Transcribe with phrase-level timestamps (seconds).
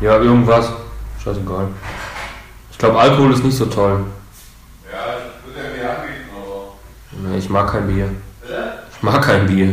[0.00, 0.68] Ja, irgendwas.
[1.22, 1.68] Scheißegal.
[2.70, 4.04] Ich glaube, Alkohol ist nicht so toll.
[4.90, 7.28] Ja, ich würde ja Bier anbieten, aber.
[7.30, 8.08] Nee, ich mag kein Bier.
[8.40, 8.72] Bitte?
[8.94, 9.66] Ich mag kein Bier.
[9.66, 9.72] Ja,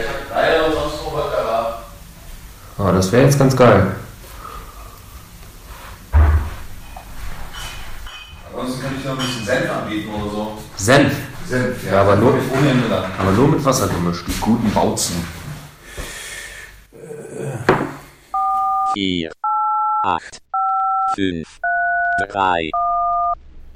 [0.00, 2.88] ich hab drei oder sonst noch was da war.
[2.88, 3.96] Ah, das wäre jetzt ganz geil.
[8.50, 10.58] Ansonsten könnte ich noch ein bisschen Senf anbieten oder so.
[10.76, 11.14] Senf.
[11.46, 12.34] Senf, Ja, aber nur-.
[13.18, 14.24] Aber nur mit Wasser gemischt.
[14.26, 15.16] Die guten Bautzen.
[18.98, 19.30] 4,
[20.04, 20.40] 8,
[21.14, 21.44] 5,
[22.32, 22.70] 3,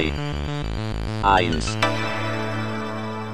[0.03, 0.13] 3,
[1.23, 1.77] 1.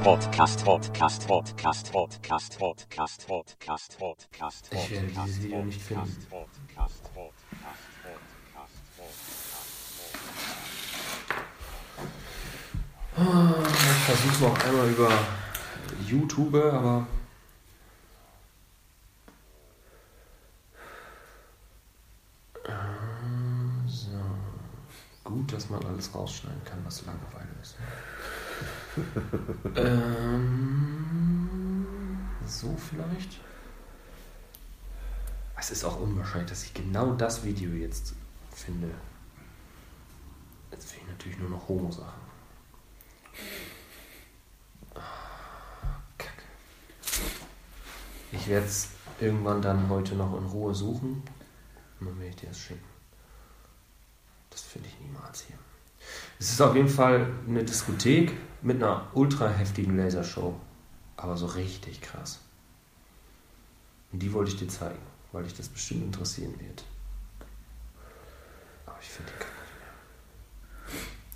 [0.05, 6.27] Podcast, Podcast, Podcast, Podcast, Podcast, Podcast, Podcast, Podcast, Ich werde dieses Video nicht finden.
[13.17, 15.11] Ich versuch's noch einmal über
[16.07, 17.07] YouTube, aber
[25.29, 27.77] Gut, dass man alles rausschneiden kann, was Langeweile ist.
[29.77, 31.87] ähm,
[32.47, 33.39] so vielleicht?
[35.59, 38.15] Es ist auch unwahrscheinlich, dass ich genau das Video jetzt
[38.53, 38.91] finde.
[40.71, 42.23] Jetzt finde ich natürlich nur noch Homo-Sachen.
[46.17, 46.43] Kacke.
[48.33, 48.89] Ich werde es
[49.21, 51.23] irgendwann dann heute noch in Ruhe suchen
[52.01, 52.98] und dann werde ich dir das schicken.
[54.69, 55.57] Finde ich niemals hier.
[56.39, 60.61] Es ist auf jeden Fall eine Diskothek mit einer ultra heftigen Lasershow.
[61.17, 62.41] Aber so richtig krass.
[64.13, 65.01] Und die wollte ich dir zeigen,
[65.33, 66.85] weil dich das bestimmt interessieren wird.
[68.85, 69.39] Aber ich finde die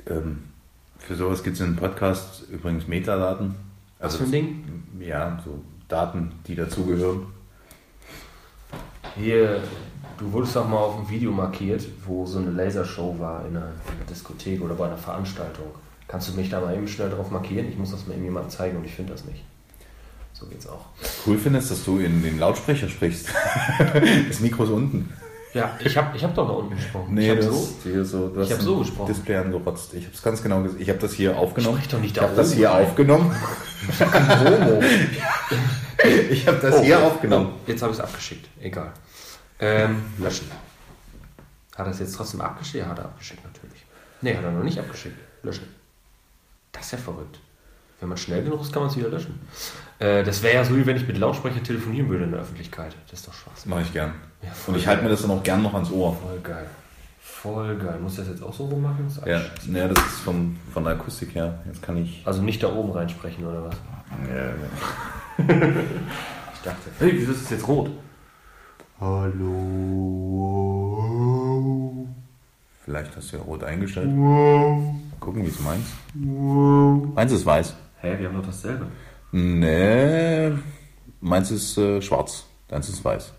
[0.06, 0.48] kann Ähm,
[0.98, 3.54] für sowas gibt es in einem Podcast übrigens Metadaten.
[3.98, 4.84] Was für ein Ding?
[5.00, 7.32] Ja, so Daten, die dazugehören.
[9.16, 9.62] Hier,
[10.18, 13.66] du wurdest auch mal auf dem Video markiert, wo so eine Lasershow war in einer,
[13.66, 15.66] in einer Diskothek oder bei einer Veranstaltung.
[16.08, 17.68] Kannst du mich da mal eben schnell drauf markieren?
[17.68, 19.42] Ich muss das mal irgendjemandem zeigen und ich finde das nicht.
[20.32, 20.86] So geht's auch.
[21.26, 23.28] Cool findest, dass du in den Lautsprecher sprichst.
[24.28, 25.12] das Mikro ist unten.
[25.54, 27.14] Ja, ich habe ich hab doch da unten gesprochen.
[27.14, 27.68] Nee, ich habe so.
[27.82, 29.06] hier so, du Ich hast hab so gesprochen.
[29.12, 29.92] Display angerotzt.
[29.94, 30.80] Ich habe es ganz genau gesehen.
[30.80, 31.76] Ich habe das hier aufgenommen.
[31.76, 32.86] Sprich doch nicht ich da habe das hier rein.
[32.86, 33.30] aufgenommen.
[36.30, 37.48] Ich habe das hier aufgenommen.
[37.52, 38.48] Oh, jetzt habe ich es abgeschickt.
[38.60, 38.92] Egal.
[39.62, 40.50] Ähm, löschen.
[41.76, 42.84] Hat er es jetzt trotzdem abgeschickt?
[42.84, 43.84] Ja, hat er abgeschickt natürlich.
[44.20, 45.16] Nee, hat er noch nicht abgeschickt.
[45.42, 45.68] Löschen.
[46.72, 47.38] Das ist ja verrückt.
[48.00, 49.38] Wenn man schnell genug ist, kann man es wieder löschen.
[50.00, 52.96] Äh, das wäre ja so, wie wenn ich mit Lautsprecher telefonieren würde in der Öffentlichkeit.
[53.08, 53.66] Das ist doch Spaß.
[53.66, 54.14] Mache ich gern.
[54.42, 56.16] Ja, Und ich halte mir das dann auch gern noch ans Ohr.
[56.16, 56.66] Voll geil.
[57.20, 58.00] Voll geil.
[58.00, 59.06] Muss das jetzt auch so rummachen?
[59.06, 59.42] Das Ja,
[59.72, 61.60] ja das ist vom, von der Akustik her.
[61.66, 62.22] Jetzt kann ich.
[62.24, 63.76] Also nicht da oben reinsprechen oder was?
[64.28, 64.54] Ja, ja.
[66.54, 67.90] Ich dachte, hey, wieso ist es jetzt rot?
[69.02, 70.96] Hallo.
[72.84, 74.08] Vielleicht hast du ja rot eingestellt.
[74.14, 75.92] Mal gucken, wie es meinst.
[77.16, 77.74] Meins ist weiß.
[78.00, 78.86] Hä, wir haben doch dasselbe.
[79.32, 80.52] Nee,
[81.20, 82.44] meins ist äh, schwarz.
[82.68, 83.32] Deins ist weiß.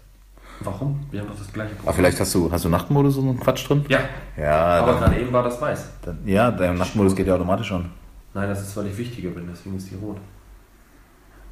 [0.60, 1.00] Warum?
[1.12, 3.40] Wir haben doch das gleiche Aber vielleicht hast du, hast du Nachtmodus und so einen
[3.40, 3.86] Quatsch drin?
[3.88, 4.02] Ja,
[4.36, 5.92] Ja, aber dann, gerade eben war das weiß.
[6.02, 7.90] dann, ja, der Nachtmodus geht ja automatisch an.
[8.34, 10.18] Nein, das ist, weil ich wichtiger bin, deswegen ist die rot.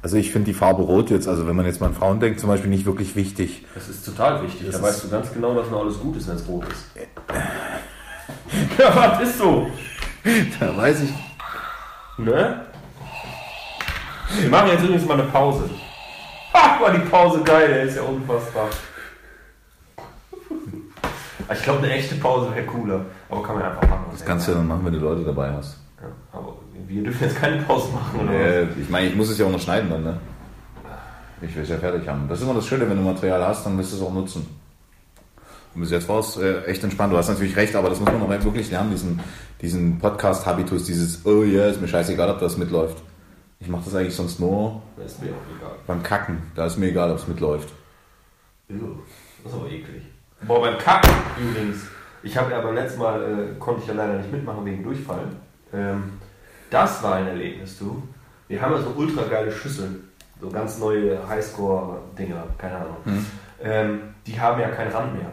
[0.02, 2.40] Also ich finde die Farbe rot jetzt, also wenn man jetzt mal an Frauen denkt,
[2.40, 3.64] zum Beispiel nicht wirklich wichtig.
[3.72, 4.66] Das ist total wichtig.
[4.66, 6.86] Das da weißt du ganz genau, dass noch alles gut ist, wenn es rot ist.
[8.78, 9.68] ja, was ist so?
[10.58, 11.10] Da weiß ich.
[12.18, 12.66] Ne?
[14.40, 15.70] Wir machen jetzt übrigens mal eine Pause.
[16.52, 18.68] Ach, war die Pause geil, ey, ist ja unfassbar.
[21.52, 23.04] Ich glaube, eine echte Pause wäre cooler.
[23.28, 24.06] Aber kann man einfach machen.
[24.10, 25.78] Das kannst du ja dann machen, wenn du Leute dabei hast.
[26.00, 28.32] Ja, aber wir dürfen jetzt keine Pause machen, oder?
[28.32, 30.20] Äh, ich meine, ich muss es ja auch noch schneiden dann, ne?
[31.40, 32.28] Ich will es ja fertig haben.
[32.28, 34.46] Das ist immer das Schöne, wenn du Material hast, dann wirst du es auch nutzen.
[35.74, 37.12] Bis jetzt war es äh, echt entspannt.
[37.12, 39.18] Du hast natürlich recht, aber das muss man noch wirklich lernen, diesen,
[39.60, 42.98] diesen Podcast-Habitus, dieses, oh ja, ist mir scheißegal, ob das mitläuft.
[43.58, 45.76] Ich mache das eigentlich sonst nur Das ist mir auch egal.
[45.86, 46.38] beim Kacken.
[46.54, 47.70] Da ist mir egal, ob es mitläuft.
[48.68, 48.76] Das
[49.52, 50.02] ist aber eklig.
[50.46, 51.10] Boah, beim Kacken
[51.40, 51.82] übrigens.
[52.24, 55.24] Ich habe ja beim letzten Mal, äh, konnte ich ja leider nicht mitmachen wegen Durchfall.
[55.72, 56.12] Ähm,
[56.72, 58.02] das war ein Erlebnis, du.
[58.48, 60.08] Wir haben ja so ultra geile Schüsseln.
[60.40, 62.96] So ganz neue Highscore-Dinger, keine Ahnung.
[63.62, 65.30] Ähm, die haben ja keinen Rand mehr.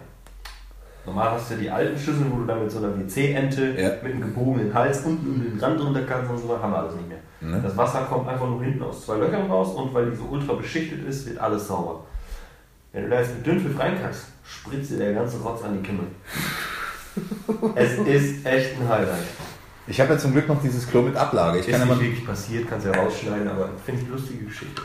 [1.06, 3.90] Normal hast du ja die alten Schüsseln, wo du dann mit so einer WC-Ente Ja.
[4.04, 6.94] mit einem gebogenen Hals unten und den Rand drunter kannst und so, haben wir alles
[6.96, 7.18] nicht mehr.
[7.42, 7.60] Ne?
[7.64, 10.54] Das Wasser kommt einfach nur hinten aus zwei Löchern raus und weil die so ultra
[10.54, 12.04] beschichtet ist, wird alles sauber.
[12.92, 16.04] Wenn du da jetzt mit Dünnpfiff reinkackst, spritzt dir der ganze Rotz an die Kimme.
[17.76, 19.26] es ist echt ein Highlight.
[19.90, 21.60] Ich habe ja zum Glück noch dieses Klo mit Ablage.
[21.60, 24.46] Ich Ist kann ja nicht wirklich passiert, kannst ja rausschneiden, aber finde ich eine lustige
[24.46, 24.84] Geschichte.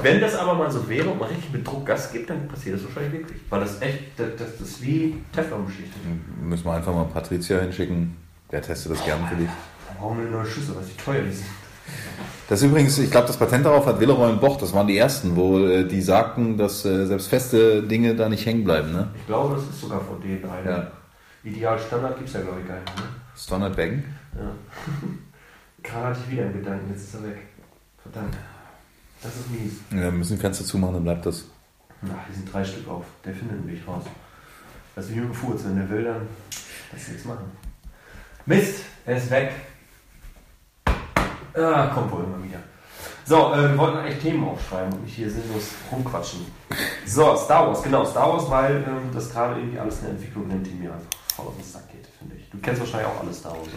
[0.00, 2.76] Wenn das aber mal so wäre und man richtig mit Druck Gas gibt, dann passiert
[2.76, 3.40] das wahrscheinlich wirklich.
[3.50, 6.00] Weil das echt, das, das, ist wie Teflon-Beschichtet.
[6.40, 8.16] müssen wir einfach mal Patricia hinschicken.
[8.50, 9.48] Der testet das gerne für dich.
[9.98, 11.44] Warum eine neue Schüssel, was die teuer sind?
[12.48, 14.56] Das ist übrigens, ich glaube, das Patent darauf hat Willeroy und Boch.
[14.56, 18.46] Das waren die ersten, wo äh, die sagten, dass äh, selbst feste Dinge da nicht
[18.46, 18.92] hängen bleiben.
[18.92, 19.08] Ne?
[19.14, 20.70] Ich glaube, das ist sogar von denen eine.
[20.70, 20.90] Ja.
[21.44, 22.96] Ideal Standard gibt es ja, glaube ich, gar nicht.
[22.96, 23.02] Ne?
[23.36, 24.04] Standard Bang.
[24.38, 24.52] Ja.
[25.82, 27.38] Gerade hatte ich wieder einen Gedanken, jetzt ist er weg.
[28.02, 28.36] Verdammt.
[29.22, 29.72] Das ist mies.
[29.90, 31.44] Ja, wir müssen die Fenster zumachen, dann bleibt das.
[32.02, 33.04] Na, hier sind drei Stück auf.
[33.24, 34.04] Der findet einen Weg raus.
[34.94, 35.64] Das ist wie mit dem Furz.
[35.64, 36.20] Wenn der will, dann
[36.90, 37.50] du nichts machen.
[38.46, 39.52] Mist, er ist weg.
[41.54, 42.58] Ah, kommt wohl immer wieder.
[43.24, 46.46] So, äh, wir wollten eigentlich Themen aufschreiben und nicht hier sinnlos rumquatschen.
[47.04, 50.66] So, Star Wars, genau, Star Wars, weil ähm, das gerade irgendwie alles eine Entwicklung nimmt,
[50.66, 52.50] die mir einfach voll auf den Sack geht, finde ich.
[52.50, 53.68] Du kennst wahrscheinlich auch alle Star Wars,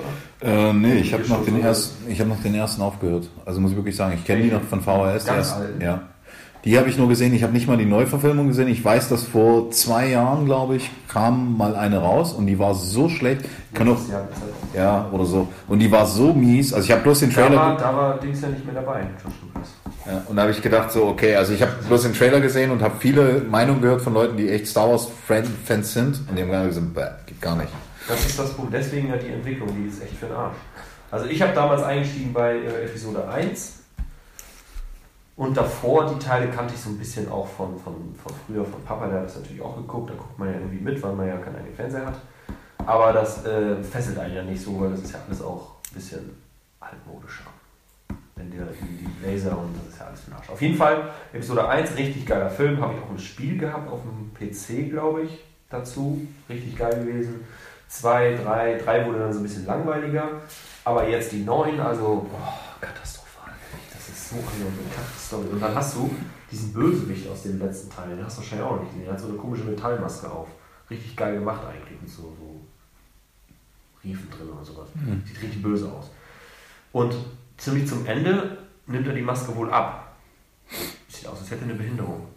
[0.42, 0.70] oder?
[0.70, 3.30] Äh, nee, ich habe noch, den ersten- ich hab noch den ersten aufgehört.
[3.46, 5.26] Also muss ich wirklich sagen, ich kenne die noch von VHS.
[5.26, 5.82] Ganz erst, alten?
[5.82, 6.02] ja.
[6.64, 8.68] Die habe ich nur gesehen, ich habe nicht mal die Neuverfilmung gesehen.
[8.68, 12.76] Ich weiß, dass vor zwei Jahren, glaube ich, kam mal eine raus und die war
[12.76, 13.42] so schlecht.
[13.72, 13.98] Ich kann auch,
[14.76, 15.48] ja, oder so.
[15.68, 16.72] Und die war so mies.
[16.72, 17.56] Also ich habe bloß den Da Trailer.
[17.58, 19.70] war, da war Dings ja nicht mehr dabei, George Lucas.
[20.06, 22.72] Ja, und da habe ich gedacht, so, okay, also ich habe bloß den Trailer gesehen
[22.72, 26.28] und habe viele Meinungen gehört von Leuten, die echt Star Wars-Fans sind.
[26.28, 27.70] Und die haben gesagt, bäh, geht gar nicht.
[28.08, 28.82] Das ist das Problem.
[28.82, 30.58] Deswegen ja die Entwicklung, die ist echt für den Arsch.
[31.12, 33.80] Also ich habe damals eingestiegen bei äh, Episode 1
[35.36, 38.82] und davor die Teile kannte ich so ein bisschen auch von, von, von früher von
[38.84, 41.28] Papa, der hat das natürlich auch geguckt, da guckt man ja irgendwie mit, weil man
[41.28, 42.22] ja keinen eigenen Fernseher hat.
[42.86, 45.96] Aber das äh, fesselt einen ja nicht so, weil das ist ja alles auch ein
[45.96, 46.30] bisschen
[46.80, 47.44] altmodischer.
[48.50, 50.50] Der, die, die Laser und das ist ja alles für den Arsch.
[50.50, 54.02] Auf jeden Fall, Episode 1, richtig geiler Film, habe ich auch ein Spiel gehabt auf
[54.02, 56.28] dem PC, glaube ich, dazu.
[56.50, 57.46] Richtig geil gewesen.
[57.88, 60.42] 2, 3, 3 wurde dann so ein bisschen langweiliger.
[60.84, 63.54] Aber jetzt die 9, also boah, katastrophal.
[63.94, 65.50] Das ist so eine Katastrophe.
[65.50, 66.10] Und dann hast du
[66.50, 69.06] diesen Bösewicht aus dem letzten Teil, den hast du wahrscheinlich auch nicht gesehen.
[69.06, 70.48] Der hat so eine komische Metallmaske auf.
[70.90, 72.00] Richtig geil gemacht eigentlich.
[72.00, 72.62] Und so, so
[74.04, 74.90] Riefen drin oder sowas.
[75.26, 76.10] Sieht richtig böse aus.
[76.92, 77.16] Und
[77.62, 80.16] ziemlich zum Ende nimmt er die Maske wohl ab.
[81.08, 82.28] Sieht aus, als hätte er eine Behinderung.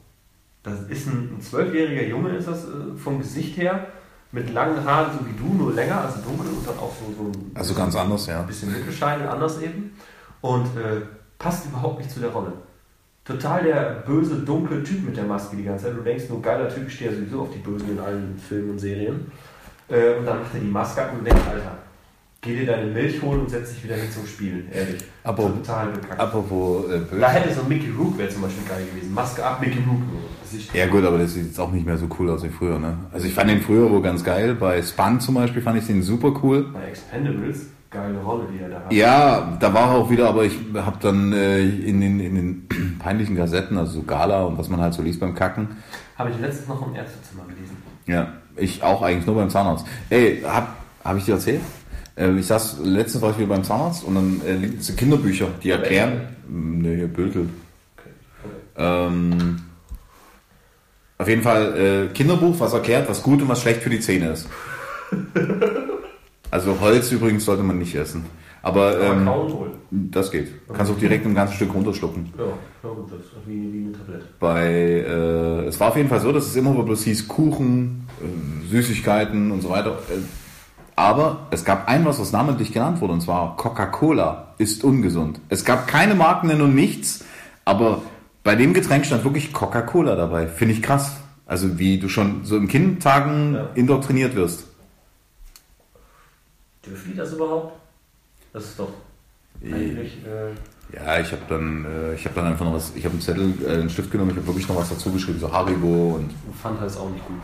[0.62, 3.86] Das ist ein, zwölfjähriger Junge, ist das äh, vom Gesicht her,
[4.32, 7.28] mit langen Haaren, so wie du, nur länger, also dunkel und dann auch so, so
[7.28, 8.42] ein Also ganz anders, ja.
[8.42, 9.96] bisschen Mittelscheitel, anders eben.
[10.40, 11.02] Und äh,
[11.38, 12.52] passt überhaupt nicht zu der Rolle.
[13.24, 15.96] Total der böse, dunkle Typ mit der Maske die ganze Zeit.
[15.96, 18.70] Du denkst, nur geiler Typ, ich stehe ja sowieso auf die Bösen in allen Filmen
[18.70, 19.30] und Serien.
[19.88, 21.78] Äh, und dann macht er die Maske ab und du denkst, Alter,
[22.44, 24.68] geh dir deine Milch holen und setz dich wieder hin zum Spielen.
[24.72, 25.02] Ehrlich.
[25.24, 26.20] Aber- Total bekackt.
[26.20, 27.20] Apropos äh, böse.
[27.20, 29.12] Da hätte so Mickey Rook wäre zum Beispiel geil gewesen.
[29.14, 30.00] Maske ab, Mickey Rook.
[30.72, 32.96] Ja gut, aber das sieht jetzt auch nicht mehr so cool aus wie früher, ne?
[33.12, 34.54] Also ich fand den früher wohl ganz geil.
[34.54, 36.66] Bei Spun zum Beispiel fand ich den super cool.
[36.72, 38.92] Bei Expendables, geile Rolle, die er da hat.
[38.92, 42.98] Ja, da war er auch wieder, aber ich habe dann äh, in, den, in den
[43.00, 45.68] peinlichen Kassetten, also so Gala und was man halt so liest beim Kacken,
[46.16, 47.76] Habe ich letztens noch im Ärztezimmer gelesen.
[48.06, 49.84] ja, ich auch eigentlich nur beim Zahnarzt.
[50.10, 51.62] Ey, hab, hab ich dir erzählt?
[52.16, 55.48] Äh, ich saß, letztens war ich wieder beim Zahnarzt und dann äh, liegen so Kinderbücher,
[55.62, 57.04] die erklären, nee, hier.
[57.06, 57.30] Okay.
[57.34, 58.10] okay.
[58.76, 59.56] Ähm,
[61.18, 64.30] auf jeden Fall äh, Kinderbuch, was erklärt, was gut und was schlecht für die Zähne
[64.30, 64.48] ist.
[66.50, 68.26] Also Holz übrigens sollte man nicht essen.
[68.62, 69.70] Aber Aber ähm, wohl.
[69.90, 70.48] das geht.
[70.68, 72.32] Du kannst auch direkt ein ganzes Stück runterschlucken.
[72.38, 74.24] Ja, ja gut, das ist wie, wie eine Tablette.
[74.38, 78.70] Bei, äh, es war auf jeden Fall so, dass es immer bloß hieß Kuchen, äh,
[78.70, 79.98] Süßigkeiten und so weiter.
[80.96, 85.40] Äh, aber es gab ein was, was namentlich genannt wurde, und zwar Coca-Cola ist ungesund.
[85.48, 87.24] Es gab keine Markennennung, nichts,
[87.64, 88.02] aber
[88.42, 90.46] bei dem Getränk stand wirklich Coca-Cola dabei.
[90.46, 91.16] Finde ich krass.
[91.46, 93.68] Also wie du schon so in Kindtagen Ja.
[93.74, 94.64] indoktriniert wirst.
[96.86, 97.78] Dürfen die das überhaupt?
[98.52, 98.88] Das ist doch
[99.62, 100.18] eigentlich.
[100.24, 100.52] Äh,
[100.94, 103.54] Ja, ich habe dann, äh, ich habe dann einfach noch was, ich habe einen Zettel,
[103.66, 106.30] äh, einen Stift genommen, ich habe wirklich noch was dazu geschrieben, so Haribo und
[106.62, 107.38] Fanta ist auch nicht gut.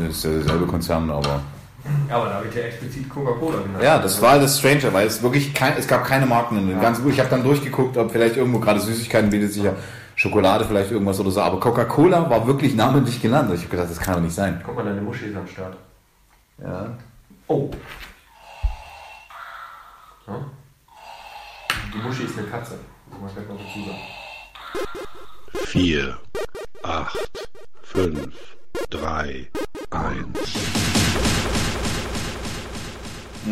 [0.00, 1.40] äh, ist ja derselbe Konzern, aber
[2.08, 3.82] Ja, aber da habe ich ja explizit Coca-Cola genannt.
[3.82, 6.76] ja, das war das Stranger, weil es wirklich kein, es gab keine Marken in dem
[6.76, 6.82] Ja.
[6.82, 7.10] ganzen Buch.
[7.10, 9.72] Ich habe dann durchgeguckt, ob vielleicht irgendwo gerade Süßigkeiten bietet sich ja
[10.14, 13.50] Schokolade vielleicht irgendwas oder so, aber Coca-Cola war wirklich namentlich genannt.
[13.54, 14.62] Ich habe gedacht, das kann doch nicht sein.
[14.64, 15.76] Guck mal, deine Muschi ist am Start.
[16.62, 16.96] Ja.
[17.48, 17.70] Oh.
[20.26, 20.34] Ja.
[21.92, 22.78] Die Muschi ist eine Katze.
[23.10, 25.66] Muss man gleich noch dazu sagen.
[25.66, 26.18] 4,
[26.82, 27.18] 8,
[27.82, 28.28] 5,
[28.90, 29.48] 3,
[29.90, 31.45] 1.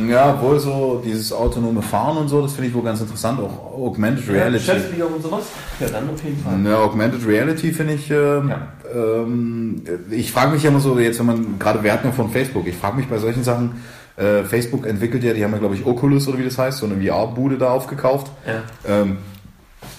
[0.09, 3.75] Ja, wohl so dieses autonome Fahren und so, das finde ich wohl ganz interessant, auch
[3.79, 4.59] Augmented Reality.
[4.59, 5.45] Geschäftsflieger und sowas?
[5.79, 6.59] Ja, dann auf jeden Fall.
[6.65, 8.69] Ja, Augmented Reality finde ich, ähm, Ja.
[8.95, 12.31] ähm, ich frage mich ja immer so, jetzt wenn man, gerade wir hatten ja von
[12.31, 13.83] Facebook, ich frage mich bei solchen Sachen,
[14.17, 16.87] äh, Facebook entwickelt ja, die haben ja glaube ich Oculus oder wie das heißt, so
[16.87, 18.31] eine VR-Bude da aufgekauft.
[18.47, 18.63] Ja.
[19.03, 19.19] Ähm,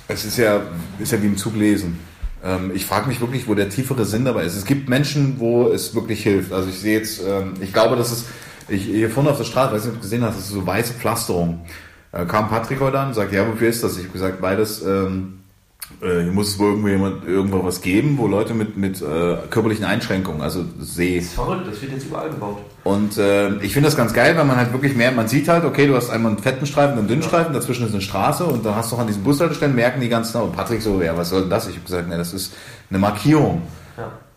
[0.07, 0.61] es ist ja,
[0.99, 1.99] ist ja wie im Zug lesen.
[2.43, 4.55] Ähm, ich frage mich wirklich, wo der tiefere Sinn dabei ist.
[4.55, 6.51] Es gibt Menschen, wo es wirklich hilft.
[6.53, 8.25] Also ich sehe jetzt, ähm, ich glaube, dass es,
[8.67, 10.65] ich hier vorne auf der Straße, weiß nicht, ob du gesehen hast, das ist so
[10.65, 11.61] weiße Pflasterung.
[12.11, 13.93] Äh, kam Patrick heute an und sagt, ja, wofür ist das?
[13.97, 15.39] Ich habe gesagt, weil das, ähm,
[16.01, 19.37] äh, hier muss es wohl irgendwo jemand, irgendwo was geben, wo Leute mit, mit äh,
[19.49, 22.57] körperlichen Einschränkungen, also Seh, Ist verrückt, das wird jetzt überall gebaut.
[22.85, 25.63] und äh, ich finde das ganz geil, weil man halt wirklich mehr, man sieht halt,
[25.63, 28.65] okay, du hast einmal einen fetten Streifen einen dünnen Streifen, dazwischen ist eine Straße und
[28.65, 30.45] dann hast du auch an diesen Bushaltestellen, merken die ganz genau.
[30.45, 31.67] Und Patrick so, ja, was soll denn das?
[31.67, 32.53] Ich habe gesagt, ne, das ist
[32.89, 33.61] eine Markierung.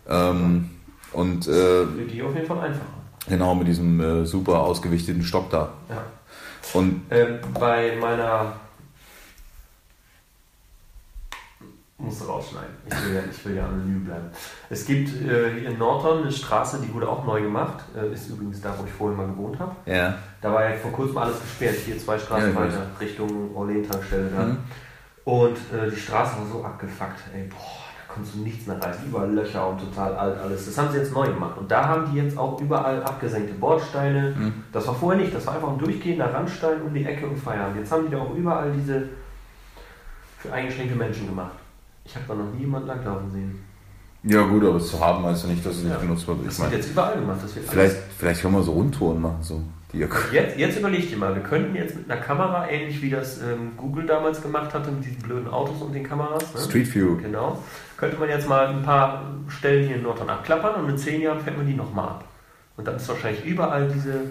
[0.08, 0.30] Ja.
[0.30, 0.68] Ähm,
[1.14, 2.84] und äh, Für die auf jeden Fall einfacher.
[3.28, 5.70] Genau mit diesem äh, super ausgewichteten Stock da.
[5.88, 6.02] Ja.
[6.74, 8.52] Und Ähm, bei meiner.
[12.00, 12.68] Musst du rausschneiden.
[12.86, 14.26] Ich will ja, ich will ja anonym bleiben.
[14.70, 17.84] Es gibt äh, hier in Norton eine Straße, die wurde auch neu gemacht.
[17.96, 19.74] Äh, ist übrigens da, wo ich vorhin mal gewohnt habe.
[19.84, 21.74] ja, Da war ja vor kurzem alles gesperrt.
[21.84, 24.42] Hier zwei Straßen Ja, weiter, Richtung Orlen-Tankstelle da.
[24.44, 24.58] Mhm.
[25.24, 27.18] Und äh, die Straße war so abgefuckt.
[27.34, 27.56] Ey, boah,
[28.12, 29.06] konntest du nichts mehr reißen.
[29.08, 30.64] Überall Löcher und total alt alles.
[30.66, 31.58] Das haben sie jetzt neu gemacht.
[31.58, 34.34] Und da haben die jetzt auch überall abgesenkte Bordsteine.
[34.36, 34.52] Mhm.
[34.72, 35.34] Das war vorher nicht.
[35.34, 37.76] Das war einfach ein durchgehender Randstein um die Ecke und Feierabend.
[37.78, 39.08] Jetzt haben die da auch überall diese
[40.38, 41.52] für eingeschränkte Menschen gemacht.
[42.04, 43.64] Ich habe da noch nie jemanden langlaufen sehen.
[44.22, 45.98] ja gut, aber es zu haben heißt ja nicht, dass es nicht Ja.
[45.98, 46.38] genutzt wird.
[46.46, 47.38] Das Ich wird meine, jetzt überall gemacht.
[47.42, 49.60] Das wird vielleicht, vielleicht können wir so Rundtouren machen, so.
[49.92, 53.40] Die Jetzt, jetzt überleg dir mal, wir könnten jetzt mit einer Kamera, ähnlich wie das
[53.40, 56.54] ähm, Google damals gemacht hatte, mit diesen blöden Autos und den Kameras.
[56.54, 56.60] Ne?
[56.60, 57.16] Street View.
[57.16, 57.62] Genau.
[57.96, 61.40] Könnte man jetzt mal ein paar Stellen hier in Nordrhein abklappern und in zehn Jahren
[61.40, 62.24] fährt man die nochmal ab.
[62.76, 64.30] Und dann ist wahrscheinlich überall diese.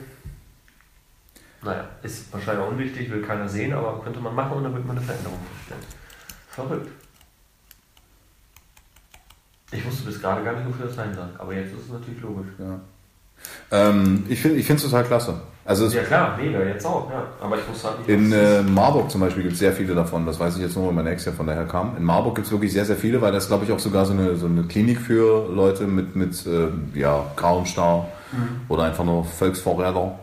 [1.63, 4.85] Naja, ist wahrscheinlich auch unwichtig, will keiner sehen, aber könnte man machen und dann wird
[4.85, 5.83] man eine Veränderung feststellen.
[6.49, 6.91] Verrückt.
[9.71, 12.21] Ich wusste bis gerade gar nicht, wofür das sein soll, aber jetzt ist es natürlich
[12.21, 12.53] logisch.
[12.59, 12.79] Ja.
[13.71, 15.35] Ähm, ich finde es total klasse.
[15.65, 17.23] Also Ja klar, mega, jetzt auch, ja.
[17.41, 18.61] Aber ich wusste halt nicht, In äh.
[18.63, 20.25] Marburg zum Beispiel gibt es sehr viele davon.
[20.25, 21.97] Das weiß ich jetzt nur, weil mein Ex ja von daher kam.
[21.97, 24.13] In Marburg gibt es wirklich sehr, sehr viele, weil das glaube ich auch sogar so
[24.13, 28.07] eine, so eine Klinik für Leute mit, mit äh, ja, grauem Star
[28.69, 30.17] oder einfach nur Volksvorräter.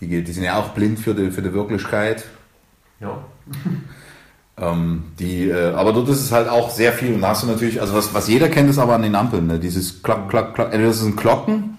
[0.00, 2.24] Die, geht- die sind ja auch blind für die, für die Wirklichkeit.
[3.00, 3.18] Ja.
[4.56, 7.14] Ähm, die, äh, aber dort ist es halt auch sehr viel.
[7.14, 9.48] Und da hast du natürlich, also was, was jeder kennt, ist aber an den Ampeln.
[9.48, 9.58] Ne?
[9.58, 10.66] Dieses Klock, Klock, Klock.
[10.66, 11.73] Entweder das sind Glocken,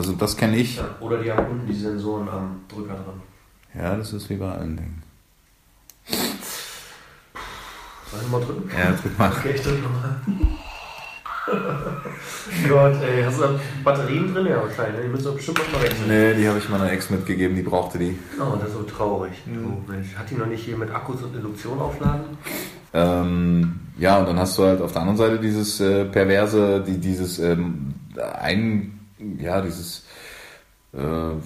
[0.00, 0.76] also das kenne ich.
[0.78, 0.88] ja.
[1.00, 3.20] Oder die haben unten die Sensoren am Drücker dran.
[3.74, 5.02] Ja, das ist wie bei allen Dingen.
[8.10, 8.70] Soll ich mal drücken?
[8.76, 9.30] Ja, drück mal.
[9.30, 10.16] Okay, ich drück nochmal.
[12.68, 14.46] Gott, ey, hast du da Batterien drin?
[14.46, 14.96] Ja, wahrscheinlich.
[14.96, 15.02] ne?
[15.02, 16.08] Die müssen doch bestimmt mal wechseln.
[16.08, 18.18] Nee, die habe ich meiner Ex mitgegeben, die brauchte die.
[18.40, 19.32] Oh, das ist so traurig.
[19.44, 22.38] Du, Mensch, hat die noch nicht hier mit Akkus und Induktion aufladen?
[22.94, 26.96] Ähm, ja, und dann hast du halt auf der anderen Seite dieses äh, perverse, die,
[26.98, 27.94] dieses ähm,
[28.40, 28.99] ein,
[29.38, 30.04] ja, dieses
[30.92, 30.98] äh,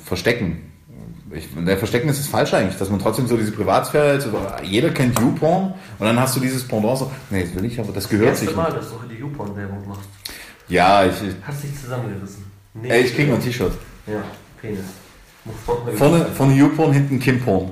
[0.05, 0.73] Verstecken.
[1.31, 4.31] Ich, der Verstecken ist das falsch eigentlich, dass man trotzdem so diese Privatsphäre, also
[4.63, 7.93] jeder kennt YouPorn und dann hast du dieses Pendant so, nee, das will ich, aber
[7.93, 8.77] das gehört Das sich Mal, nicht.
[8.77, 10.09] dass du die YouPorn-Werbung machst.
[10.69, 12.45] Ja, ich, Hast dich zusammengerissen.
[12.75, 13.73] Nee, ey, ich krieg noch ein T-Shirt.
[14.07, 14.23] Ja,
[14.61, 14.81] Penis.
[15.97, 17.71] Vorne, vorne YouPorn, hinten Kimporn.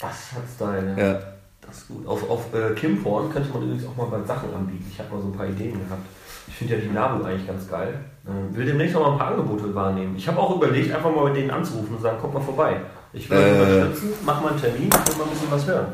[0.00, 1.04] Das hat Style, ja.
[1.12, 1.20] Ja.
[1.68, 2.06] Das ist gut.
[2.06, 4.86] Auf, auf äh, Kimporn könnte man übrigens auch mal bei Sachen anbieten.
[4.90, 6.02] Ich habe mal so ein paar Ideen gehabt.
[6.46, 7.94] Ich finde ja die Nabu eigentlich ganz geil.
[8.26, 10.16] Äh, will demnächst noch mal ein paar Angebote wahrnehmen.
[10.16, 12.80] Ich habe auch überlegt, einfach mal mit denen anzurufen und sagen, kommt mal vorbei.
[13.12, 13.60] Ich will Äh.
[13.82, 15.86] unterstützen, mach mal einen Termin, will mal ein bisschen was hören.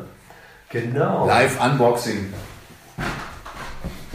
[0.69, 1.27] Genau.
[1.27, 2.33] Live Unboxing.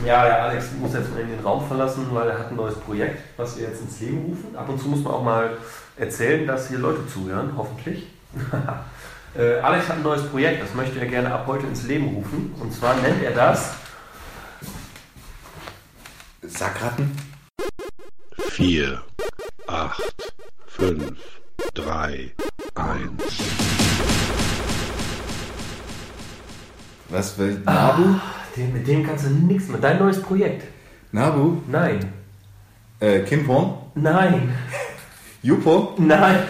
[0.04, 2.74] Ja, der Alex muss jetzt mal in den Raum verlassen, weil er hat ein neues
[2.76, 4.56] Projekt, was wir jetzt ins Leben rufen.
[4.56, 5.50] Ab und zu muss man auch mal
[5.98, 8.06] erzählen, dass hier Leute zuhören, hoffentlich.
[9.36, 12.54] äh, Alex hat ein neues Projekt, das möchte er gerne ab heute ins Leben rufen.
[12.60, 13.70] Und zwar nennt er das
[16.42, 17.16] Sackratten?
[18.48, 19.00] 4,
[19.66, 20.02] 8,
[20.68, 21.12] 5,
[21.74, 22.30] 3,
[22.74, 23.10] 1.
[27.08, 28.14] Was, wel- Nabu?
[28.56, 29.80] Den, mit dem kannst du nichts mehr.
[29.80, 30.64] Dein neues Projekt.
[31.12, 31.60] Nabu?
[31.68, 32.12] Nein.
[33.00, 33.74] Äh, Kim Porn?
[33.94, 34.54] Nein.
[35.42, 35.94] Jupo?
[35.98, 36.40] Nein.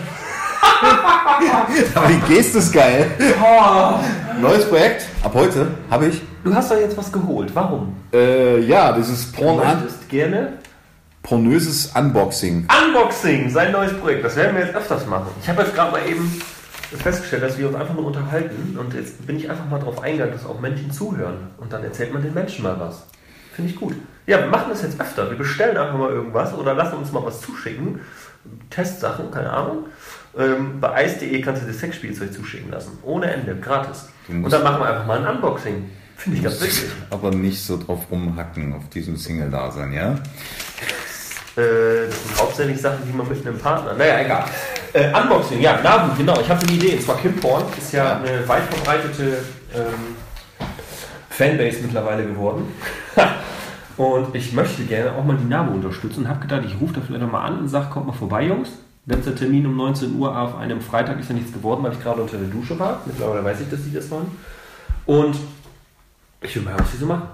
[1.94, 3.10] Aber die Geste ist geil.
[3.42, 3.98] Oh,
[4.40, 6.20] Neues Projekt, ab heute, habe ich.
[6.44, 7.50] du hast doch jetzt was geholt.
[7.54, 7.94] Warum?
[8.12, 10.54] Äh, ja, dieses Du Porn an, möchtest gerne
[11.22, 12.66] pornöses Unboxing.
[12.86, 14.24] Unboxing, sein neues Projekt.
[14.24, 15.28] Das werden wir jetzt öfters machen.
[15.42, 16.40] Ich habe jetzt gerade mal eben
[16.96, 20.32] festgestellt, dass wir uns einfach nur unterhalten und jetzt bin ich einfach mal darauf eingegangen,
[20.32, 23.04] dass auch Menschen zuhören und dann erzählt man den Menschen mal was.
[23.54, 23.94] Finde ich gut.
[24.26, 25.28] Ja, wir machen das jetzt öfter.
[25.30, 28.00] Wir bestellen einfach mal irgendwas oder lassen uns mal was zuschicken.
[28.70, 29.86] Testsachen, keine Ahnung.
[30.38, 32.98] Ähm, bei ice.de kannst du dir Sexspielzeug zuschicken lassen.
[33.02, 34.08] Ohne Ende, gratis.
[34.28, 35.90] Und dann machen wir einfach mal ein Unboxing.
[36.16, 36.90] Finde ich ganz wichtig.
[37.08, 40.12] Aber nicht so drauf rumhacken auf diesem Single-Dasein, ja?
[41.56, 43.94] Äh, das sind hauptsächlich Sachen, die man mit einem Partner.
[43.94, 44.44] Naja, egal.
[44.92, 46.38] Äh, Unboxing, ja, Nabu, genau.
[46.40, 46.94] Ich habe eine Idee.
[46.94, 49.38] Und zwar Kim Porn ist ja eine weit verbreitete
[49.74, 50.16] ähm,
[51.30, 52.72] Fanbase mittlerweile geworden.
[53.96, 57.00] und ich möchte gerne auch mal die Nabu unterstützen und habe gedacht, ich rufe da
[57.00, 58.70] vielleicht noch mal an und sage, kommt mal vorbei, Jungs.
[59.10, 62.22] Letzter Termin um 19 Uhr auf einem Freitag ist ja nichts geworden, weil ich gerade
[62.22, 63.02] unter der Dusche war.
[63.04, 64.30] Mittlerweile weiß ich, dass die das waren.
[65.04, 65.36] Und
[66.40, 67.28] ich will mal was die so machen.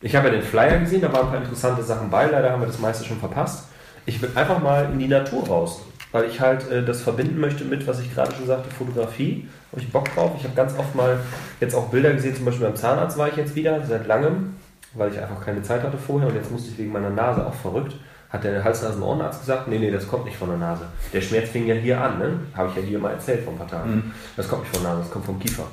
[0.00, 2.26] Ich habe ja den Flyer gesehen, da waren ein paar interessante Sachen bei.
[2.26, 3.68] Leider haben wir das meiste schon verpasst.
[4.06, 7.64] Ich will einfach mal in die Natur raus, weil ich halt äh, das verbinden möchte
[7.64, 9.48] mit, was ich gerade schon sagte, Fotografie.
[9.72, 10.32] Habe ich Bock drauf.
[10.38, 11.18] Ich habe ganz oft mal
[11.60, 14.54] jetzt auch Bilder gesehen, zum Beispiel beim Zahnarzt war ich jetzt wieder, seit langem,
[14.94, 17.54] weil ich einfach keine Zeit hatte vorher und jetzt musste ich wegen meiner Nase auch
[17.54, 17.96] verrückt.
[18.30, 20.86] Hat der Hals-Nasen-Ohrenarzt gesagt, nee, nee, das kommt nicht von der Nase.
[21.12, 22.40] Der Schmerz fing ja hier an, ne?
[22.54, 24.12] Habe ich ja hier mal erzählt vor ein paar Tagen.
[24.36, 25.64] Das kommt nicht von der Nase, das kommt vom Kiefer.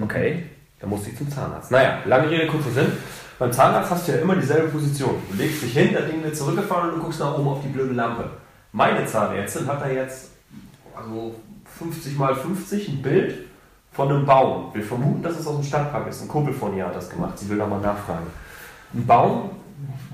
[0.00, 0.44] Okay,
[0.78, 1.70] dann musste ich zum Zahnarzt.
[1.70, 2.92] Naja, lange Rede, kurzer Sinn.
[3.38, 5.14] Beim Zahnarzt hast du ja immer dieselbe Position.
[5.30, 7.68] Du legst dich hin, das Ding wird zurückgefahren und du guckst nach oben auf die
[7.68, 8.30] blöde Lampe.
[8.72, 10.32] Meine Zahnärztin hat da jetzt
[10.94, 11.34] also
[11.78, 13.46] 50 mal 50 ein Bild
[13.92, 14.74] von einem Baum.
[14.74, 16.22] Wir vermuten, dass es aus dem Stadtpark ist.
[16.22, 17.38] Ein Kumpel von ihr hat das gemacht.
[17.38, 18.26] Sie will da mal nachfragen.
[18.92, 19.50] Ein Baum,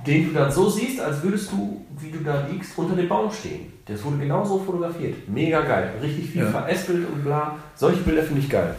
[0.07, 3.31] den du dann so siehst, als würdest du, wie du da liegst, unter dem Baum
[3.31, 3.73] stehen.
[3.87, 5.29] Das wurde genau so fotografiert.
[5.29, 5.91] Mega geil.
[6.03, 6.51] Richtig viel Ja.
[6.51, 7.57] veräspelt und bla.
[7.75, 8.75] Solche Bilder finde ich geil.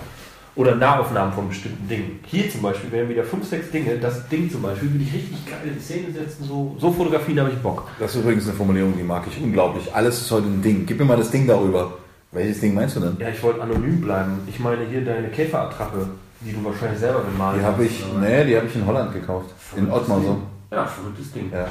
[0.55, 2.19] Oder Nahaufnahmen von bestimmten Dingen.
[2.25, 3.95] Hier zum Beispiel wären wieder 5, 6 Dinge.
[3.97, 6.45] Das Ding zum Beispiel würde ich richtig geil in Szene setzen.
[6.45, 7.87] So, so Fotografien habe ich Bock.
[7.99, 9.93] Das ist übrigens eine Formulierung, die mag ich unglaublich.
[9.93, 10.85] Alles ist heute ein Ding.
[10.87, 11.93] Gib mir mal das Ding darüber.
[12.31, 13.17] Welches Ding meinst du denn?
[13.19, 14.39] Ja, ich wollte anonym bleiben.
[14.47, 16.09] Ich meine hier deine Käferattrappe,
[16.41, 19.13] die du wahrscheinlich selber gemalt Die habe hast, ich, nee, die habe ich in Holland
[19.13, 19.51] gekauft.
[19.75, 20.41] In Ottmar so.
[20.71, 21.51] Ja, verrücktes Ding.
[21.51, 21.67] Ja.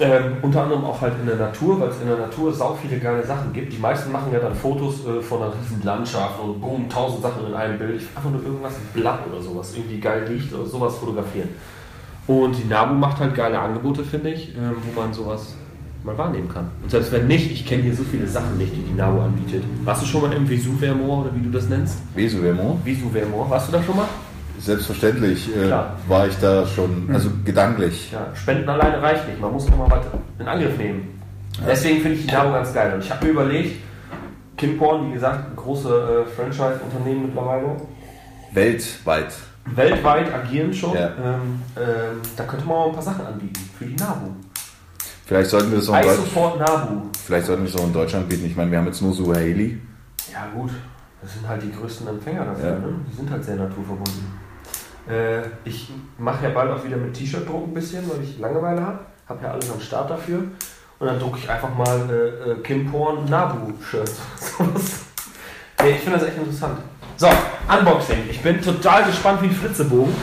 [0.00, 2.98] Ähm, unter anderem auch halt in der Natur, weil es in der Natur sau viele
[2.98, 3.72] geile Sachen gibt.
[3.72, 7.46] Die meisten machen ja dann Fotos äh, von einer riesen Landschaft und boom, tausend Sachen
[7.46, 8.02] in einem Bild.
[8.16, 11.50] Einfach nur irgendwas ein Blatt oder sowas, irgendwie geil liegt oder sowas fotografieren.
[12.26, 15.54] Und die Nabu macht halt geile Angebote, finde ich, ähm, wo man sowas
[16.02, 16.70] mal wahrnehmen kann.
[16.82, 19.62] Und selbst wenn nicht, ich kenne hier so viele Sachen nicht, die die Nabu anbietet.
[19.84, 21.98] Warst du schon mal im Vesuvermoor oder wie du das nennst?
[22.14, 22.80] Wieso, Vermo?
[22.82, 24.08] Vesuvermoor, warst du da schon mal?
[24.58, 25.70] Selbstverständlich äh,
[26.08, 28.12] war ich da schon, also gedanklich.
[28.12, 29.40] Ja, Spenden alleine reicht nicht.
[29.40, 30.04] Man muss immer was
[30.38, 31.20] in Angriff nehmen.
[31.66, 32.94] Deswegen finde ich die Dabo ganz geil.
[32.94, 33.80] Und ich habe mir überlegt,
[34.56, 37.76] Kim Porn, wie gesagt, ein große äh, Franchise-Unternehmen mittlerweile,
[38.52, 39.34] Weltweit.
[39.66, 40.94] weltweit agieren schon.
[40.94, 41.08] Ja.
[41.08, 44.28] Ähm, ähm, da könnte man auch ein paar Sachen anbieten für die Nabu.
[45.26, 47.00] Vielleicht sollten wir das auch in, I Deutsch, support Nabu.
[47.26, 48.46] vielleicht sollten wir das auch in Deutschland bieten.
[48.46, 49.80] Ich meine, wir haben jetzt nur Suhaili.
[50.32, 50.70] Ja gut,
[51.24, 52.70] das sind halt die größten Empfänger dafür.
[52.70, 52.78] Ja.
[52.78, 52.94] Ne?
[53.10, 54.38] Die sind halt sehr naturverbunden.
[55.08, 58.98] Äh, ich mache ja bald auch wieder mit T-Shirt-Druck ein bisschen, weil ich Langeweile habe.
[59.26, 60.40] Habe ja alles am Start dafür.
[60.98, 64.20] Und dann drucke ich einfach mal äh, äh, Kim Porn Nabu-Shirts.
[65.82, 66.78] nee, ich finde das echt interessant.
[67.16, 67.28] So,
[67.68, 68.18] Unboxing.
[68.28, 70.14] Ich bin total gespannt wie ein Flitzebogen.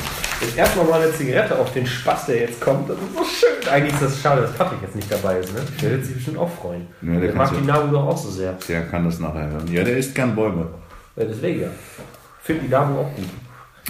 [0.41, 2.89] Jetzt erstmal mal eine Zigarette auf den Spaß, der jetzt kommt.
[2.89, 3.71] Das ist so schön.
[3.71, 5.53] Eigentlich ist das schade, dass Patrick jetzt nicht dabei ist.
[5.53, 5.61] Ne?
[5.81, 6.87] Der wird sich bestimmt auch freuen.
[7.01, 7.65] Ja, der der mag die.
[7.65, 8.53] Nabu doch auch so sehr.
[8.67, 9.67] Der kann das nachher hören.
[9.71, 10.67] Ja, der isst gern Bäume.
[11.15, 11.67] Ja, deswegen ja.
[12.41, 13.25] Finde die Nabu auch gut.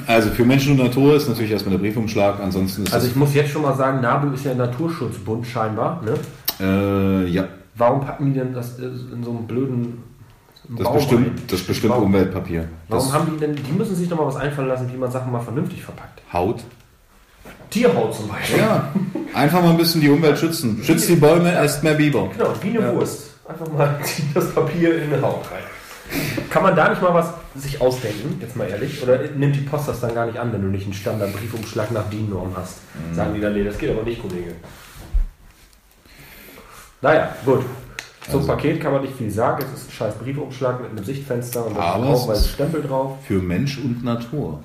[0.07, 2.39] Also für Menschen und Natur ist natürlich erstmal der Briefumschlag.
[2.39, 6.01] Ansonsten ist Also ich muss jetzt schon mal sagen, NABU ist ja ein Naturschutzbund scheinbar.
[6.03, 6.13] Ne?
[6.59, 10.03] äh, ja, Warum packen die denn das äh, in so einem blöden
[10.69, 12.05] das Baum bestimmt, das bestimmt Warum?
[12.05, 12.67] Umweltpapier.
[12.87, 15.11] Warum Das haben die denn, die müssen sich doch mal was einfallen lassen, wie man
[15.11, 16.21] Sachen mal vernünftig verpackt.
[16.31, 16.63] Haut.
[17.69, 18.59] Tierhaut zum Beispiel.
[18.59, 18.89] Ja,
[19.33, 20.81] einfach mal ein bisschen die Umwelt schützen.
[20.83, 22.29] Schützt die Bäume, esst mehr Biber.
[22.37, 23.31] Genau, wie eine Wurst.
[23.47, 23.99] Einfach mal
[24.33, 25.63] das Papier in eine Haut rein.
[26.49, 29.01] Kann man da nicht mal was sich ausdenken, jetzt mal ehrlich?
[29.01, 32.09] Oder nimmt die Post das dann gar nicht an, wenn du nicht einen Standardbriefumschlag nach
[32.09, 32.79] DIN-Norm hast?
[32.93, 33.15] Mhm.
[33.15, 34.55] Sagen die dann, nee, das geht aber nicht, Kollege.
[37.01, 37.61] Naja, gut.
[38.29, 39.63] Zum Also- Paket kann man nicht viel sagen.
[39.73, 43.17] Es ist ein scheiß Briefumschlag mit einem Sichtfenster und da ist ein Stempel drauf.
[43.25, 44.63] Für Mensch und Natur.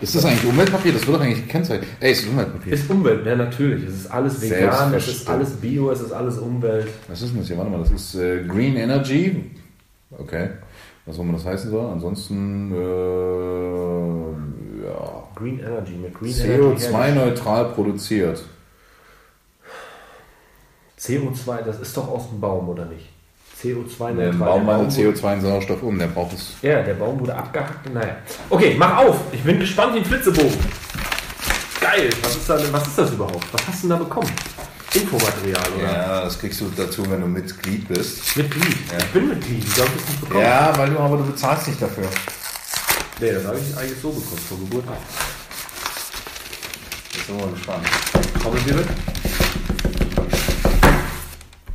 [0.00, 0.92] Ist das eigentlich Umweltpapier?
[0.92, 1.88] Das wird doch eigentlich gekennzeichnet.
[2.00, 2.72] Ey, ist Umweltpapier?
[2.72, 3.84] Ist Umwelt, ja natürlich.
[3.86, 6.88] Es ist alles vegan, es ist alles Bio, es ist alles Umwelt.
[7.06, 7.58] Was ist denn das hier?
[7.58, 9.50] Warte mal, das ist äh, Green Energy.
[10.18, 10.50] Okay.
[11.06, 11.90] Was auch immer das heißen soll.
[11.90, 15.22] Ansonsten, äh, Ja.
[15.34, 16.48] Green Energy mit Green Energy.
[16.48, 16.94] hergestellt.
[16.94, 18.42] CO2-neutral produziert.
[20.98, 23.08] CO2, das ist doch aus dem Baum, oder nicht?
[23.60, 24.32] CO2 Der.
[24.32, 26.54] Baum wandelt wurde- CO2 in Sauerstoff um, der braucht es.
[26.62, 27.92] Ja, der Baum wurde abgehackt.
[27.92, 28.16] Naja.
[28.50, 29.20] Okay, mach auf.
[29.32, 30.58] Ich bin gespannt wie ein Flitzebogen.
[31.80, 32.10] Geil.
[32.22, 33.52] Was ist, da, was ist das überhaupt?
[33.52, 34.30] Was hast du denn da bekommen?
[34.94, 35.92] Infomaterial, oder?
[35.92, 38.36] Ja, das kriegst du dazu, wenn du Mitglied bist.
[38.36, 38.76] Mitglied.
[38.96, 39.64] Ich bin Mitglied.
[39.64, 40.40] Wie soll ich nicht bekommen?
[40.44, 42.08] Ja, weil du aber du bezahlst nicht dafür.
[43.20, 44.84] Nee, das habe ich eigentlich so bekommen, vor Geburt.
[47.12, 47.86] Jetzt sind wir mal gespannt.
[48.40, 48.86] Trommelwirbel.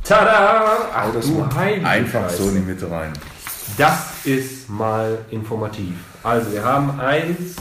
[0.04, 0.90] Tada!
[0.94, 2.42] Ach, das du mal heilige einfach Scheiße.
[2.42, 3.12] so in die Mitte rein.
[3.76, 5.94] Das ist mal informativ.
[6.22, 7.56] Also, wir haben eins,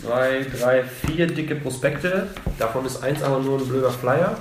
[0.00, 2.28] zwei, drei, vier dicke Prospekte.
[2.58, 4.36] Davon ist eins aber nur ein blöder Flyer.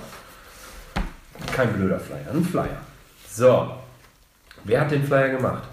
[1.53, 2.81] Kein blöder Flyer, ein Flyer.
[3.29, 3.71] So.
[4.63, 5.63] Wer hat den Flyer gemacht?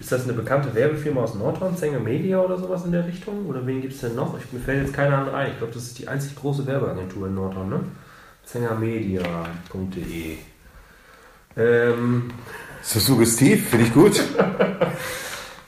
[0.00, 3.46] Ist das eine bekannte Werbefirma aus Nordhorn, Zenger Media oder sowas in der Richtung?
[3.46, 4.38] Oder wen gibt es denn noch?
[4.38, 5.50] Ich, mir fällt jetzt keiner andere ein.
[5.52, 7.80] Ich glaube, das ist die einzig große Werbeagentur in Nordhorn, ne?
[8.44, 10.36] Zengermedia.de.
[11.56, 12.30] Ähm,
[12.80, 13.68] das suggestiv?
[13.68, 14.22] Finde ich gut.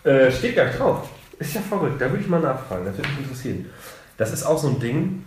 [0.02, 1.10] Äh, steht gar nicht drauf.
[1.38, 2.00] Ist ja verrückt.
[2.00, 2.86] Da würde ich mal nachfragen.
[2.86, 3.66] Das würde mich interessieren.
[4.16, 5.26] Das ist auch so ein Ding,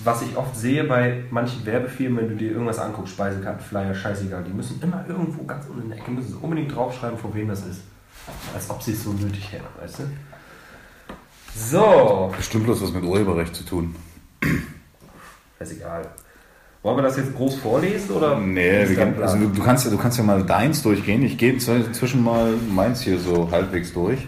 [0.00, 4.42] was ich oft sehe bei manchen Werbefirmen, wenn du dir irgendwas anguckst, Speisekarten, Flyer, scheißegal.
[4.44, 7.48] Die müssen immer irgendwo ganz unten in der Ecke, müssen sie unbedingt draufschreiben, von wem
[7.48, 7.80] das ist.
[8.54, 10.02] Als ob sie es so nötig hätten, weißt du?
[11.56, 13.94] So, Bestimmt bloß was mit Urheberrecht zu tun.
[15.60, 16.08] ist egal.
[16.82, 18.38] Wollen wir das jetzt groß vorlesen oder?
[18.38, 19.22] Nee, Plan?
[19.22, 21.22] also du, du, kannst ja, du kannst ja mal deins durchgehen.
[21.22, 24.26] Ich gehe inzw- inzwischen mal meins hier so halbwegs durch.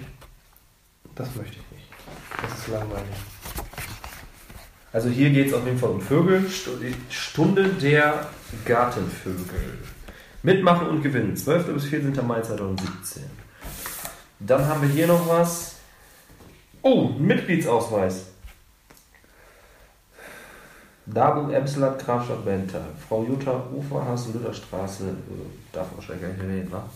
[1.14, 1.90] Das möchte ich nicht.
[2.42, 3.04] Das ist langweilig.
[4.96, 6.42] Also hier geht es auf jeden Fall um Vögel.
[7.10, 8.30] Stunde der
[8.64, 9.76] Gartenvögel.
[10.42, 11.36] Mitmachen und gewinnen.
[11.36, 11.74] 12.
[11.74, 12.26] bis 14.
[12.26, 13.24] Mai 2017.
[14.40, 15.76] Dann haben wir hier noch was.
[16.80, 18.28] Oh, Mitgliedsausweis.
[21.04, 22.86] Dabu, Emsland, Grafstadt, Benthal.
[23.06, 25.08] Frau Jutta, Uferhaus, Lutherstraße.
[25.08, 26.88] äh, Darf wahrscheinlich gar nicht reden, wa?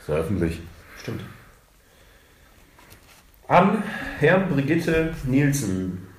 [0.00, 0.60] Ist ja öffentlich.
[1.00, 1.22] Stimmt.
[3.48, 3.82] An
[4.18, 6.11] Herrn Brigitte Nielsen.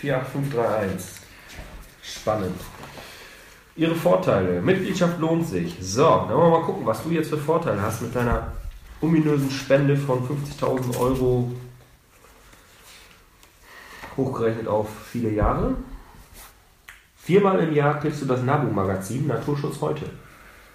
[0.00, 1.22] 48531.
[2.02, 2.60] Spannend.
[3.76, 4.62] Ihre Vorteile.
[4.62, 5.76] Mitgliedschaft lohnt sich.
[5.80, 8.52] So, dann wollen wir mal gucken, was du jetzt für Vorteile hast mit deiner
[9.00, 11.52] ominösen Spende von 50.000 Euro.
[14.16, 15.74] Hochgerechnet auf viele Jahre.
[17.16, 20.06] Viermal im Jahr kriegst du das NABU-Magazin Naturschutz heute.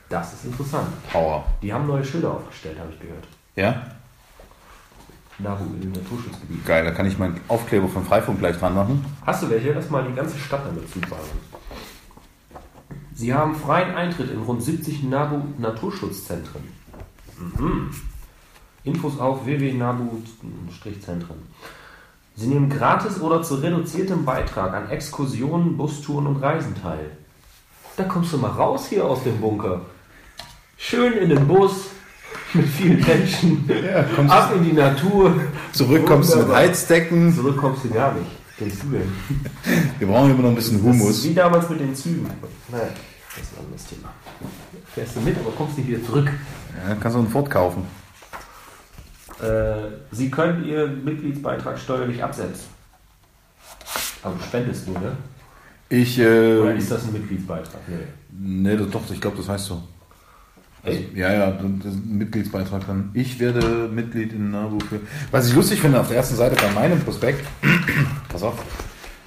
[0.10, 0.90] Das ist interessant.
[1.10, 1.46] Power.
[1.62, 3.26] Die haben neue Schilder aufgestellt, habe ich gehört.
[3.56, 4.01] Ja?
[5.44, 6.66] Nabu im Naturschutzgebiet.
[6.66, 9.06] Geil, da kann ich meinen Aufkleber von Freifunk gleich dran machen.
[9.26, 9.74] Hast du welche?
[9.74, 11.20] Lass mal die ganze Stadt damit zubauen.
[13.14, 16.64] Sie haben freien Eintritt in rund 70 Nabu Naturschutzzentren.
[17.38, 17.92] Mhm.
[18.84, 21.38] Infos auf www.nabu-zentren.
[22.36, 27.12] Sie nehmen gratis oder zu reduziertem Beitrag an Exkursionen, Bustouren und Reisen teil.
[27.98, 29.82] Da kommst du mal raus hier aus dem Bunker.
[30.78, 31.92] Schön in den Bus
[32.54, 33.70] mit vielen Menschen.
[34.16, 35.34] kommst Ab in die Natur.
[35.72, 36.50] Zurück kommst du mit.
[36.50, 37.34] Heizdecken.
[37.34, 38.28] Zurück kommst du gar nicht.
[38.60, 39.12] Denkst du denn?
[39.98, 41.24] Wir brauchen immer noch ein bisschen Humus.
[41.24, 42.28] wie damals mit den Zügen.
[42.70, 42.84] Naja,
[43.36, 44.10] das ist ein anderes Thema.
[44.94, 46.30] Fährst du mit, aber kommst nicht wieder zurück.
[46.88, 47.84] Ja, kannst du einen Ford kaufen.
[49.42, 52.66] Äh, Sie können Ihren Mitgliedsbeitrag steuerlich absetzen.
[54.22, 55.18] Aber du spendest nur, ne?
[55.90, 57.82] Ich, Oder äh, ist das ein Mitgliedsbeitrag?
[57.88, 57.98] Nee.
[58.72, 59.84] nee, doch, ich glaube, das heißt so.
[60.84, 61.16] Echt?
[61.16, 63.12] Ja, ja, das ist ein Mitgliedsbeitrag dann.
[63.14, 65.00] Ich werde Mitglied in NABU für.
[65.30, 67.46] Was ich lustig finde, auf der ersten Seite bei meinem Prospekt,
[68.30, 68.56] pass auf,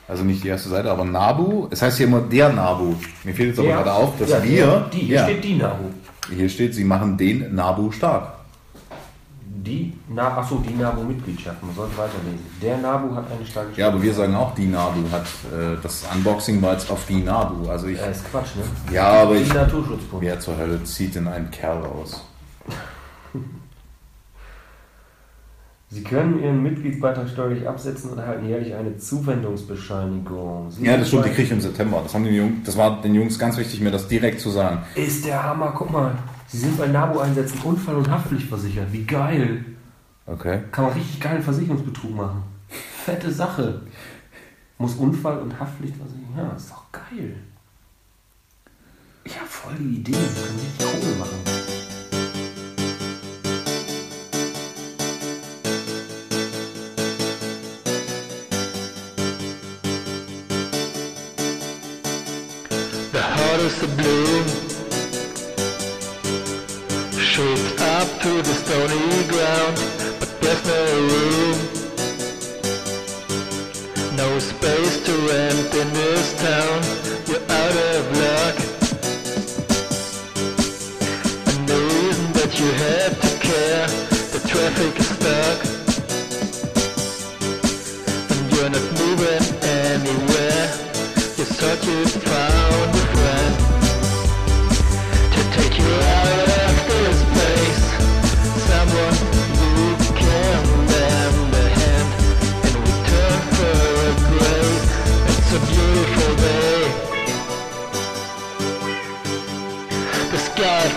[0.08, 2.94] also nicht die erste Seite, aber NABU, es heißt hier immer der NABU.
[3.22, 5.54] Mir fehlt jetzt aber Der- gerade auf, dass ja, wir, Die, hier ja, steht die
[5.54, 5.84] NABU.
[6.34, 8.32] hier steht, sie machen den NABU stark.
[9.64, 11.62] Die, Na, achso, die NABU-Mitgliedschaft.
[11.62, 12.44] Man sollte weiterlesen.
[12.61, 15.22] Der NABU hat eine starke Ja, aber wir sagen auch, die NABU hat,
[15.53, 17.70] äh, das Unboxing war jetzt auf die NABU.
[17.70, 18.62] Also ich, Ja, ist Quatsch, ne?
[18.94, 20.22] ja, aber Die ich, Naturschutzbund.
[20.22, 22.27] wer zur Hölle zieht denn einen Kerl aus?
[25.90, 30.70] Sie können Ihren Mitgliedsbeitrag steuerlich absetzen und erhalten jährlich eine Zuwendungsbescheinigung.
[30.72, 32.00] Sie Ja, das stimmt, die kriege ich im September.
[32.03, 34.79] Das, haben die Jungs, das war den Jungs ganz wichtig, mir das direkt zu sagen.
[34.96, 36.12] Ist der Hammer, guck mal.
[36.54, 38.92] Sie sind bei NABU-Einsätzen Unfall- und Haftpflicht versichert.
[38.92, 39.64] Wie geil.
[40.24, 40.62] Okay.
[40.70, 42.44] Kann man richtig geilen Versicherungsbetrug machen.
[43.04, 43.80] Fette Sache.
[44.78, 46.28] Muss Unfall- und Haftpflicht versichern.
[46.36, 47.34] Ja, ist doch geil.
[49.26, 50.12] Ja, voll die Idee.
[50.12, 51.38] Wir können richtig Kohle machen.
[63.12, 64.63] The heart is the blue
[68.24, 69.76] to the stony ground
[70.18, 70.82] But there's no
[71.12, 71.74] room
[74.16, 76.78] No space to rent in this town,
[77.28, 78.56] you're out of luck.
[81.50, 83.87] And the reason that you have to care,
[84.34, 85.58] the traffic is stuck.
[88.32, 89.44] And you're not moving
[89.84, 90.64] anywhere.
[91.37, 92.43] You thought you found a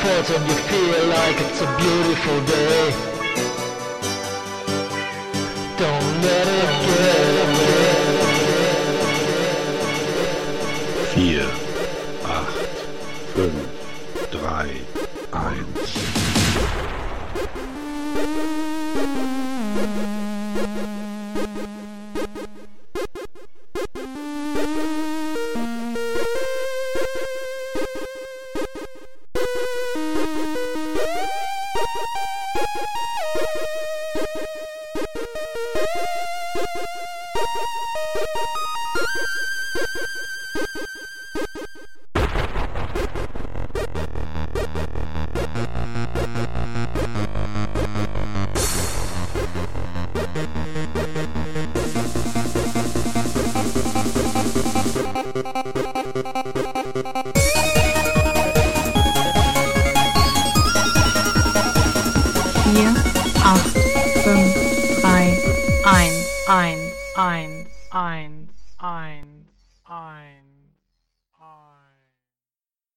[0.09, 2.91] and you feel like it's a beautiful day.
[5.77, 8.37] Don't let it get away.